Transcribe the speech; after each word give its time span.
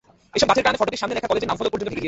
এসব 0.35 0.47
গাছের 0.49 0.65
কারণে 0.65 0.79
ফটকের 0.81 1.01
সামনে 1.01 1.15
লেখা 1.17 1.29
কলেজের 1.31 1.49
নামফলক 1.49 1.71
পর্যন্ত 1.71 1.83
ঢেকে 1.83 1.89
গিয়েছিল। 1.89 1.99